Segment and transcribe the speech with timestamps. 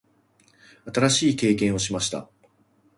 [0.91, 2.27] 新しい経験をしました。